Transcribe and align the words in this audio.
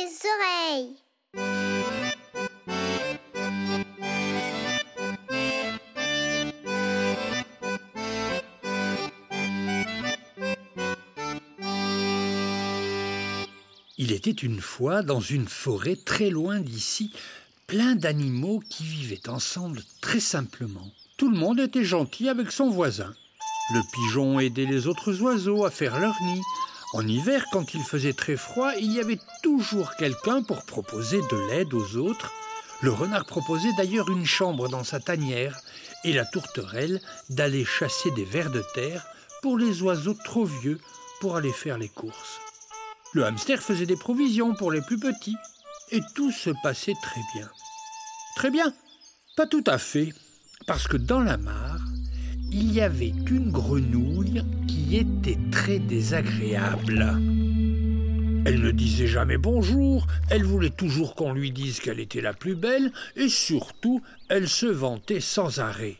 les 0.00 0.18
oreilles. 0.34 0.96
Il 13.98 14.12
était 14.12 14.30
une 14.30 14.60
fois 14.60 15.02
dans 15.02 15.20
une 15.20 15.46
forêt 15.46 15.96
très 15.96 16.30
loin 16.30 16.60
d'ici, 16.60 17.12
plein 17.66 17.94
d'animaux 17.94 18.60
qui 18.70 18.84
vivaient 18.84 19.28
ensemble 19.28 19.82
très 20.00 20.20
simplement. 20.20 20.90
Tout 21.18 21.30
le 21.30 21.36
monde 21.36 21.60
était 21.60 21.84
gentil 21.84 22.28
avec 22.30 22.52
son 22.52 22.70
voisin. 22.70 23.12
Le 23.74 23.80
pigeon 23.92 24.40
aidait 24.40 24.64
les 24.64 24.86
autres 24.86 25.20
oiseaux 25.20 25.64
à 25.66 25.70
faire 25.70 26.00
leur 26.00 26.14
nid. 26.22 26.40
En 26.92 27.06
hiver, 27.06 27.44
quand 27.52 27.74
il 27.74 27.82
faisait 27.82 28.14
très 28.14 28.36
froid, 28.36 28.72
il 28.80 28.92
y 28.92 29.00
avait 29.00 29.20
toujours 29.42 29.94
quelqu'un 29.96 30.42
pour 30.42 30.64
proposer 30.64 31.20
de 31.30 31.48
l'aide 31.48 31.72
aux 31.72 31.96
autres. 31.96 32.32
Le 32.82 32.90
renard 32.90 33.26
proposait 33.26 33.72
d'ailleurs 33.76 34.10
une 34.10 34.26
chambre 34.26 34.68
dans 34.68 34.82
sa 34.82 34.98
tanière 34.98 35.60
et 36.02 36.12
la 36.12 36.24
tourterelle 36.24 37.00
d'aller 37.28 37.64
chasser 37.64 38.10
des 38.12 38.24
vers 38.24 38.50
de 38.50 38.64
terre 38.74 39.06
pour 39.42 39.56
les 39.56 39.82
oiseaux 39.82 40.16
trop 40.24 40.44
vieux 40.44 40.80
pour 41.20 41.36
aller 41.36 41.52
faire 41.52 41.78
les 41.78 41.88
courses. 41.88 42.40
Le 43.12 43.24
hamster 43.24 43.62
faisait 43.62 43.86
des 43.86 43.96
provisions 43.96 44.54
pour 44.54 44.72
les 44.72 44.80
plus 44.80 44.98
petits. 44.98 45.36
Et 45.92 46.00
tout 46.14 46.30
se 46.30 46.50
passait 46.62 46.94
très 47.02 47.20
bien. 47.34 47.50
Très 48.36 48.50
bien 48.50 48.72
Pas 49.36 49.46
tout 49.46 49.64
à 49.66 49.76
fait, 49.76 50.12
parce 50.66 50.86
que 50.86 50.96
dans 50.96 51.20
la 51.20 51.36
mare, 51.36 51.80
il 52.52 52.72
y 52.72 52.80
avait 52.80 53.12
une 53.30 53.50
grenouille 53.50 54.42
qui 54.66 54.96
était 54.96 55.38
très 55.50 55.78
désagréable. 55.78 57.16
Elle 58.46 58.60
ne 58.62 58.70
disait 58.70 59.06
jamais 59.06 59.36
bonjour, 59.36 60.06
elle 60.30 60.44
voulait 60.44 60.70
toujours 60.70 61.14
qu'on 61.14 61.32
lui 61.32 61.52
dise 61.52 61.78
qu'elle 61.78 62.00
était 62.00 62.22
la 62.22 62.32
plus 62.32 62.54
belle, 62.54 62.90
et 63.16 63.28
surtout, 63.28 64.02
elle 64.28 64.48
se 64.48 64.66
vantait 64.66 65.20
sans 65.20 65.58
arrêt. 65.58 65.96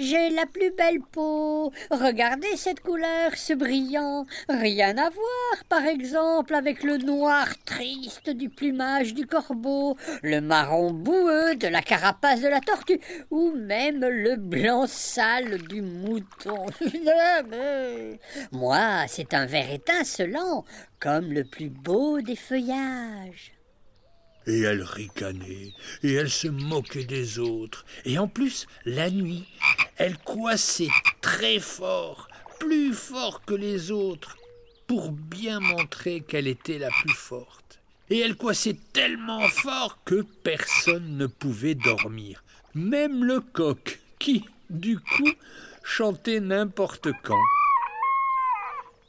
J'ai 0.00 0.30
la 0.30 0.46
plus 0.46 0.70
belle 0.70 1.00
peau. 1.10 1.72
Regardez 1.90 2.56
cette 2.56 2.78
couleur, 2.78 3.34
ce 3.34 3.52
brillant. 3.52 4.26
Rien 4.48 4.96
à 4.96 5.10
voir, 5.10 5.64
par 5.68 5.84
exemple, 5.84 6.54
avec 6.54 6.84
le 6.84 6.98
noir 6.98 7.48
triste 7.64 8.30
du 8.30 8.48
plumage 8.48 9.12
du 9.12 9.26
corbeau, 9.26 9.96
le 10.22 10.40
marron 10.40 10.92
boueux 10.92 11.56
de 11.56 11.66
la 11.66 11.82
carapace 11.82 12.40
de 12.40 12.46
la 12.48 12.60
tortue, 12.60 13.00
ou 13.32 13.50
même 13.50 14.00
le 14.00 14.36
blanc 14.36 14.86
sale 14.86 15.58
du 15.62 15.82
mouton. 15.82 16.66
Moi, 18.52 19.04
c'est 19.08 19.34
un 19.34 19.46
vert 19.46 19.72
étincelant, 19.72 20.64
comme 21.00 21.32
le 21.32 21.42
plus 21.42 21.70
beau 21.70 22.20
des 22.20 22.36
feuillages. 22.36 23.58
Et 24.48 24.62
elle 24.62 24.82
ricanait, 24.82 25.74
et 26.02 26.14
elle 26.14 26.30
se 26.30 26.48
moquait 26.48 27.04
des 27.04 27.38
autres. 27.38 27.84
Et 28.06 28.18
en 28.18 28.28
plus, 28.28 28.66
la 28.86 29.10
nuit, 29.10 29.46
elle 29.98 30.16
coissait 30.18 30.90
très 31.20 31.58
fort, 31.58 32.28
plus 32.60 32.94
fort 32.94 33.44
que 33.44 33.54
les 33.54 33.90
autres, 33.90 34.36
pour 34.86 35.10
bien 35.10 35.60
montrer 35.60 36.20
qu'elle 36.20 36.46
était 36.46 36.78
la 36.78 36.88
plus 36.88 37.14
forte. 37.14 37.80
Et 38.08 38.20
elle 38.20 38.36
coissait 38.36 38.76
tellement 38.92 39.46
fort 39.48 39.98
que 40.04 40.22
personne 40.42 41.18
ne 41.18 41.26
pouvait 41.26 41.74
dormir, 41.74 42.42
même 42.74 43.24
le 43.24 43.40
coq, 43.40 44.00
qui, 44.18 44.44
du 44.70 44.98
coup, 44.98 45.32
chantait 45.82 46.40
n'importe 46.40 47.08
quand. 47.22 47.42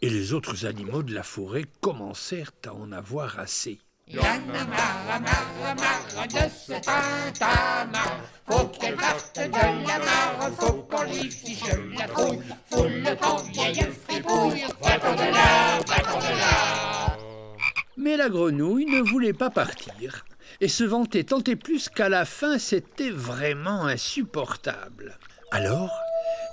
Et 0.02 0.10
les 0.10 0.34
autres 0.34 0.66
animaux 0.66 1.04
de 1.04 1.14
la 1.14 1.24
forêt 1.24 1.66
commencèrent 1.82 2.52
à 2.66 2.74
en 2.74 2.92
avoir 2.92 3.40
assez. 3.40 3.80
Y'en 4.12 4.24
a 4.24 4.66
marre, 4.66 5.22
marre, 5.22 5.76
marre 5.76 6.28
de 6.28 6.50
ce 6.50 6.74
tintamarre. 6.74 8.22
Faut 8.50 8.66
qu'elle 8.70 8.96
parte 8.96 9.36
de 9.36 9.52
la 9.52 10.00
mare, 10.00 10.52
faut 10.58 10.74
qu'on 10.74 11.04
lui 11.04 11.30
fiche 11.30 11.62
la 11.96 12.08
trouille. 12.08 12.40
Faut 12.72 12.88
le 12.88 13.16
temps, 13.16 13.38
vieille 13.54 13.88
fripouille, 14.08 14.64
va-t'en 14.82 15.14
de 15.14 15.32
là, 15.32 15.80
va-t'en 15.88 16.18
de 16.18 16.40
là. 16.40 17.18
Mais 17.98 18.18
la 18.18 18.30
grenouille 18.30 18.88
ne 18.88 19.02
voulait 19.02 19.34
pas 19.34 19.52
partir 19.52 20.26
et 20.60 20.70
se 20.70 20.84
vantait 20.84 21.26
tant 21.26 21.44
et 21.44 21.56
plus 21.56 21.88
qu'à 21.90 22.10
la 22.10 22.26
fin 22.26 22.58
c'était 22.58 23.12
vraiment 23.12 23.86
insupportable. 23.86 25.20
Alors, 25.52 25.94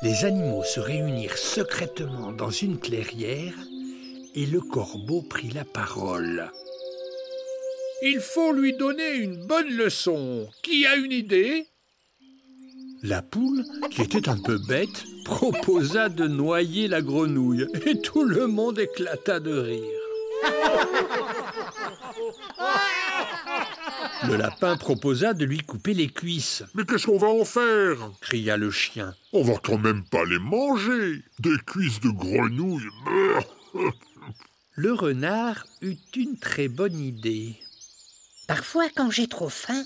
les 0.02 0.26
animaux 0.26 0.62
se 0.62 0.80
réunirent 0.80 1.38
secrètement 1.38 2.32
dans 2.32 2.50
une 2.50 2.78
clairière 2.78 3.54
et 4.34 4.44
le 4.44 4.60
corbeau 4.60 5.22
prit 5.22 5.48
la 5.48 5.64
parole. 5.64 6.50
Il 8.02 8.20
faut 8.20 8.52
lui 8.52 8.76
donner 8.76 9.14
une 9.14 9.46
bonne 9.46 9.70
leçon. 9.70 10.48
Qui 10.62 10.86
a 10.86 10.96
une 10.96 11.12
idée? 11.12 11.66
La 13.02 13.22
poule, 13.22 13.64
qui 13.90 14.02
était 14.02 14.28
un 14.28 14.36
peu 14.36 14.58
bête, 14.58 15.04
proposa 15.24 16.08
de 16.08 16.26
noyer 16.26 16.88
la 16.88 17.02
grenouille 17.02 17.66
et 17.86 18.00
tout 18.00 18.24
le 18.24 18.46
monde 18.46 18.78
éclata 18.78 19.40
de 19.40 19.56
rire. 19.56 20.00
Le 24.28 24.36
lapin 24.36 24.76
proposa 24.76 25.34
de 25.34 25.44
lui 25.44 25.58
couper 25.58 25.94
les 25.94 26.08
cuisses. 26.08 26.64
Mais 26.74 26.84
qu'est-ce 26.84 27.06
qu'on 27.06 27.18
va 27.18 27.28
en 27.28 27.44
faire? 27.44 28.10
cria 28.20 28.56
le 28.56 28.70
chien. 28.70 29.14
On 29.32 29.42
va 29.42 29.54
quand 29.62 29.78
même 29.78 30.04
pas 30.04 30.24
les 30.24 30.38
manger. 30.38 31.22
Des 31.38 31.56
cuisses 31.66 32.00
de 32.00 32.10
grenouille. 32.10 32.88
Le 34.74 34.92
renard 34.92 35.66
eut 35.80 35.96
une 36.16 36.38
très 36.38 36.68
bonne 36.68 36.98
idée. 36.98 37.56
Parfois, 38.46 38.88
quand 38.94 39.10
j'ai 39.10 39.26
trop 39.26 39.48
faim, 39.48 39.84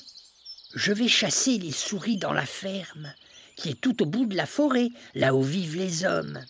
je 0.75 0.93
vais 0.93 1.09
chasser 1.09 1.59
les 1.59 1.73
souris 1.73 2.19
dans 2.19 2.33
la 2.33 2.47
ferme, 2.47 3.13
qui 3.57 3.71
est 3.71 3.81
tout 3.81 4.03
au 4.03 4.07
bout 4.07 4.27
de 4.27 4.37
la 4.37 4.47
forêt, 4.47 4.91
là 5.15 5.35
où 5.35 5.43
vivent 5.43 5.77
les 5.77 6.05
hommes. 6.05 6.45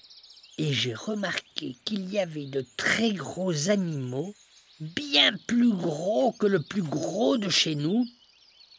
Et 0.58 0.72
j'ai 0.72 0.94
remarqué 0.94 1.76
qu'il 1.84 2.10
y 2.10 2.18
avait 2.18 2.46
de 2.46 2.64
très 2.76 3.12
gros 3.12 3.70
animaux, 3.70 4.34
bien 4.80 5.32
plus 5.46 5.72
gros 5.72 6.32
que 6.32 6.46
le 6.46 6.60
plus 6.60 6.82
gros 6.82 7.38
de 7.38 7.48
chez 7.48 7.76
nous, 7.76 8.06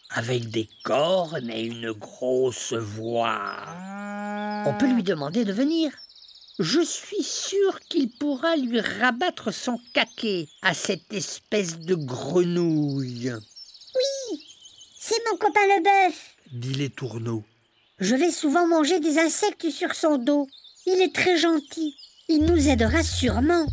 avec 0.09 0.49
des 0.49 0.69
cornes 0.83 1.49
et 1.49 1.63
une 1.63 1.93
grosse 1.93 2.73
voix. 2.73 3.65
On 4.65 4.77
peut 4.77 4.91
lui 4.93 5.03
demander 5.03 5.45
de 5.45 5.53
venir. 5.53 5.91
Je 6.61 6.79
suis 6.79 7.23
sûr 7.23 7.79
qu'il 7.89 8.11
pourra 8.11 8.55
lui 8.55 8.79
rabattre 8.79 9.51
son 9.51 9.79
caquet 9.95 10.47
à 10.61 10.75
cette 10.75 11.11
espèce 11.11 11.79
de 11.79 11.95
grenouille. 11.95 13.33
C'est 14.99 15.17
mon 15.31 15.37
copain 15.37 15.59
le 15.61 15.83
bœuf. 15.83 16.35
dit 16.51 16.75
les 16.75 16.91
tourneaux. 16.91 17.43
Je 17.97 18.13
vais 18.13 18.29
souvent 18.29 18.67
manger 18.67 18.99
des 18.99 19.17
insectes 19.17 19.71
sur 19.71 19.95
son 19.95 20.19
dos. 20.19 20.47
Il 20.85 21.01
est 21.01 21.15
très 21.15 21.35
gentil. 21.39 21.95
Il 22.29 22.45
nous 22.45 22.69
aidera 22.69 23.01
sûrement. 23.01 23.65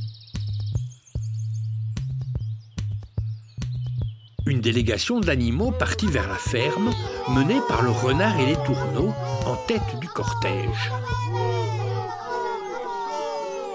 Une 4.47 4.63
délégation 4.63 5.21
d'animaux 5.21 5.73
partit 5.73 6.07
vers 6.07 6.27
la 6.27 6.39
ferme, 6.39 6.95
menée 7.29 7.61
par 7.69 7.83
le 7.83 7.91
renard 7.91 8.41
et 8.41 8.47
les 8.47 8.65
tourneaux, 8.65 9.13
en 9.45 9.57
tête 9.67 10.01
du 10.01 10.09
cortège. 10.09 10.91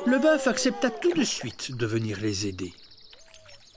Le 0.06 0.19
bœuf 0.19 0.47
accepta 0.47 0.90
tout 0.90 1.14
de 1.14 1.24
suite 1.24 1.72
de 1.75 1.86
venir 1.86 2.19
les 2.19 2.46
aider. 2.46 2.74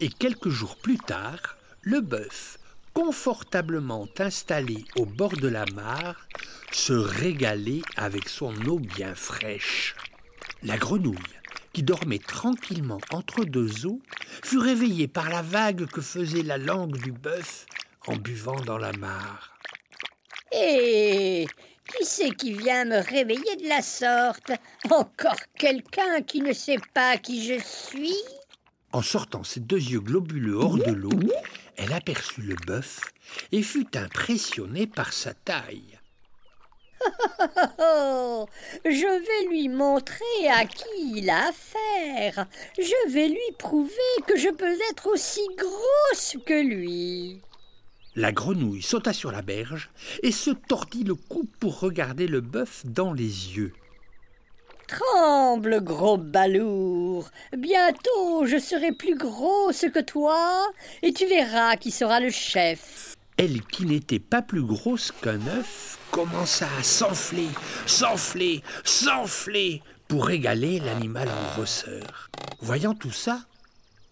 Et 0.00 0.08
quelques 0.08 0.48
jours 0.48 0.76
plus 0.76 0.98
tard, 0.98 1.56
le 1.82 2.00
bœuf, 2.00 2.58
confortablement 2.92 4.08
installé 4.18 4.84
au 4.96 5.06
bord 5.06 5.36
de 5.36 5.46
la 5.46 5.64
mare, 5.74 6.26
se 6.72 6.92
régalait 6.92 7.82
avec 7.96 8.28
son 8.28 8.54
eau 8.66 8.80
bien 8.80 9.14
fraîche. 9.14 9.94
La 10.64 10.76
grenouille, 10.76 11.16
qui 11.72 11.84
dormait 11.84 12.18
tranquillement 12.18 13.00
entre 13.12 13.44
deux 13.44 13.86
eaux, 13.86 14.00
fut 14.42 14.58
réveillée 14.58 15.08
par 15.08 15.28
la 15.28 15.42
vague 15.42 15.86
que 15.86 16.00
faisait 16.00 16.42
la 16.42 16.58
langue 16.58 17.00
du 17.00 17.12
bœuf 17.12 17.66
en 18.08 18.16
buvant 18.16 18.60
dans 18.62 18.78
la 18.78 18.92
mare. 18.94 19.56
Et 20.52 21.46
qui 21.86 22.04
c'est 22.04 22.30
qui 22.30 22.52
vient 22.52 22.84
me 22.84 22.98
réveiller 22.98 23.56
de 23.56 23.68
la 23.68 23.82
sorte? 23.82 24.52
Encore 24.90 25.40
quelqu'un 25.58 26.22
qui 26.22 26.40
ne 26.40 26.52
sait 26.52 26.80
pas 26.94 27.16
qui 27.18 27.46
je 27.46 27.60
suis? 27.60 28.22
En 28.92 29.02
sortant 29.02 29.44
ses 29.44 29.60
deux 29.60 29.80
yeux 29.80 30.00
globuleux 30.00 30.56
hors 30.56 30.78
de 30.78 30.92
l'eau, 30.92 31.32
elle 31.76 31.92
aperçut 31.92 32.42
le 32.42 32.56
bœuf 32.66 33.00
et 33.52 33.62
fut 33.62 33.96
impressionnée 33.96 34.86
par 34.86 35.12
sa 35.12 35.34
taille. 35.34 35.98
Oh, 37.78 38.46
je 38.84 38.90
vais 38.90 39.48
lui 39.48 39.68
montrer 39.68 40.48
à 40.50 40.64
qui 40.64 41.14
il 41.16 41.30
a 41.30 41.48
affaire. 41.48 42.46
Je 42.78 43.10
vais 43.10 43.28
lui 43.28 43.52
prouver 43.58 43.92
que 44.26 44.36
je 44.36 44.48
peux 44.48 44.76
être 44.90 45.06
aussi 45.06 45.46
grosse 45.56 46.36
que 46.44 46.60
lui. 46.62 47.40
La 48.16 48.32
grenouille 48.32 48.80
sauta 48.80 49.12
sur 49.12 49.30
la 49.30 49.42
berge 49.42 49.90
et 50.22 50.32
se 50.32 50.50
tordit 50.50 51.04
le 51.04 51.14
cou 51.14 51.46
pour 51.60 51.80
regarder 51.80 52.26
le 52.26 52.40
bœuf 52.40 52.80
dans 52.86 53.12
les 53.12 53.56
yeux. 53.56 53.74
ressembles, 54.90 55.84
gros 55.84 56.16
balourd. 56.16 57.28
Bientôt 57.56 58.46
je 58.46 58.58
serai 58.58 58.92
plus 58.92 59.18
grosse 59.18 59.84
que 59.92 60.00
toi, 60.00 60.66
et 61.02 61.12
tu 61.12 61.26
verras 61.26 61.76
qui 61.76 61.90
sera 61.90 62.20
le 62.20 62.30
chef. 62.30 63.16
Elle, 63.36 63.60
qui 63.60 63.84
n'était 63.84 64.18
pas 64.18 64.40
plus 64.40 64.62
grosse 64.62 65.12
qu'un 65.12 65.46
œuf, 65.48 65.98
commença 66.10 66.66
à 66.78 66.82
s'enfler, 66.82 67.48
s'enfler, 67.84 68.62
s'enfler 68.82 69.82
pour 70.08 70.24
régaler 70.24 70.80
l'animal 70.80 71.28
en 71.28 71.54
grosseur. 71.54 72.30
Voyant 72.60 72.94
tout 72.94 73.12
ça, 73.12 73.40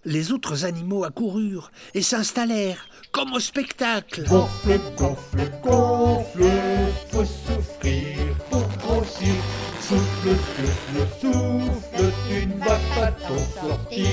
les 0.05 0.33
autres 0.33 0.65
animaux 0.65 1.05
accoururent 1.05 1.71
et 1.95 2.03
s'installèrent 2.03 2.89
comme 3.13 3.33
au 3.33 3.41
spectacle. 3.41 4.25
Gonfle, 4.29 4.81
gonfle, 4.97 5.51
gonfle, 5.63 6.45
faut 7.11 7.25
souffrir 7.25 8.19
pour 8.51 8.67
grossir. 8.79 9.35
Souffle, 9.81 10.31
souffle, 10.31 11.21
souffle, 11.21 12.13
tu 12.29 12.47
ne 12.47 12.59
vas 12.59 12.81
pas 12.95 13.13
t'en 13.13 13.39
sortir. 13.39 14.09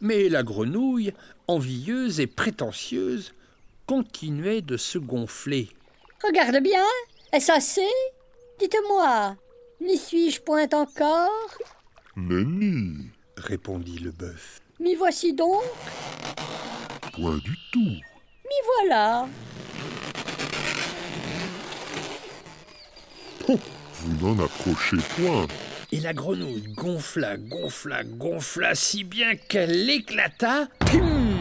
Mais 0.00 0.28
la 0.28 0.42
grenouille, 0.42 1.12
envieuse 1.48 2.20
et 2.20 2.26
prétentieuse, 2.26 3.34
continuait 3.86 4.62
de 4.62 4.76
se 4.76 4.98
gonfler. 4.98 5.70
Regarde 6.24 6.62
bien, 6.62 6.84
est-ce 7.32 7.52
assez? 7.52 7.80
Dites-moi, 8.58 9.36
n'y 9.80 9.98
suis-je 9.98 10.40
point 10.40 10.68
encore? 10.72 11.58
Nenni, 12.16 13.10
répondit 13.36 13.98
le 13.98 14.12
bœuf. 14.12 14.61
M'y 14.82 14.96
voici 14.96 15.32
donc, 15.32 15.62
point 17.12 17.36
du 17.36 17.56
tout? 17.70 17.78
m'y 17.78 18.58
voilà. 18.66 19.28
Vous 23.46 24.26
n'en 24.26 24.44
approchez 24.44 24.96
point. 25.14 25.46
Et 25.92 26.00
la 26.00 26.12
grenouille 26.12 26.66
gonfla, 26.74 27.36
gonfla, 27.36 28.02
gonfla 28.02 28.74
si 28.74 29.04
bien 29.04 29.36
qu'elle 29.36 29.88
éclata 29.88 30.66
pim, 30.80 31.38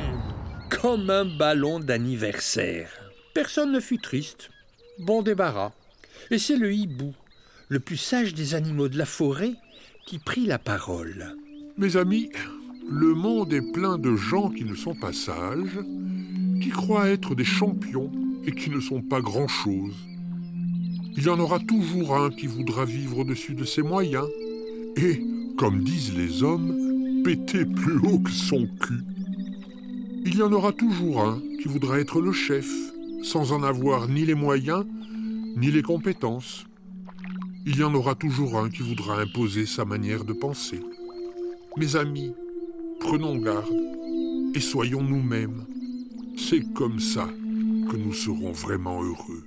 comme 0.70 1.10
un 1.10 1.26
ballon 1.26 1.80
d'anniversaire. 1.80 2.92
Personne 3.34 3.72
ne 3.72 3.80
fut 3.80 4.00
triste. 4.00 4.52
Bon 5.00 5.24
débarras. 5.24 5.72
Et 6.30 6.38
c'est 6.38 6.58
le 6.58 6.72
hibou, 6.72 7.16
le 7.70 7.80
plus 7.80 7.98
sage 7.98 8.36
des 8.36 8.54
animaux 8.54 8.88
de 8.88 9.00
la 9.00 9.08
forêt, 9.08 9.54
qui 10.06 10.20
prit 10.20 10.46
la 10.46 10.60
parole. 10.60 11.36
Mes 11.78 11.98
amis, 11.98 12.30
le 12.90 13.14
monde 13.14 13.54
est 13.54 13.62
plein 13.62 13.98
de 13.98 14.16
gens 14.16 14.50
qui 14.50 14.66
ne 14.66 14.76
sont 14.76 14.96
pas 14.96 15.14
sages, 15.14 15.80
qui 16.62 16.70
croient 16.70 17.10
être 17.10 17.36
des 17.36 17.46
champions 17.46 18.12
et 18.46 18.52
qui 18.52 18.70
ne 18.70 18.80
sont 18.80 19.02
pas 19.02 19.22
grand-chose. 19.22 19.96
Il 21.18 21.24
y 21.24 21.30
en 21.30 21.40
aura 21.40 21.60
toujours 21.60 22.16
un 22.16 22.30
qui 22.30 22.48
voudra 22.48 22.86
vivre 22.86 23.20
au-dessus 23.20 23.54
de 23.54 23.66
ses 23.66 23.82
moyens 23.82 24.28
et, 24.96 25.22
comme 25.58 25.84
disent 25.84 26.16
les 26.16 26.44
hommes, 26.44 27.22
péter 27.24 27.66
plus 27.66 27.98
haut 27.98 28.20
que 28.20 28.32
son 28.32 28.68
cul. 28.80 29.04
Il 30.26 30.36
y 30.36 30.42
en 30.42 30.52
aura 30.52 30.72
toujours 30.72 31.22
un 31.22 31.42
qui 31.62 31.68
voudra 31.68 32.00
être 32.00 32.22
le 32.22 32.32
chef, 32.32 32.70
sans 33.24 33.52
en 33.52 33.64
avoir 33.64 34.08
ni 34.08 34.26
les 34.26 34.36
moyens, 34.36 34.86
ni 35.56 35.72
les 35.72 35.82
compétences. 35.82 36.66
Il 37.66 37.78
y 37.78 37.84
en 37.84 37.94
aura 37.94 38.16
toujours 38.16 38.58
un 38.58 38.70
qui 38.70 38.82
voudra 38.82 39.20
imposer 39.20 39.66
sa 39.66 39.86
manière 39.86 40.24
de 40.24 40.34
penser. 40.34 40.80
Mes 41.78 41.96
amis, 41.96 42.34
prenons 43.02 43.36
garde 43.38 43.74
et 44.54 44.60
soyons 44.60 45.02
nous-mêmes. 45.02 45.66
C'est 46.38 46.74
comme 46.74 47.00
ça 47.00 47.28
que 47.90 47.98
nous 47.98 48.14
serons 48.14 48.52
vraiment 48.52 49.04
heureux. 49.04 49.44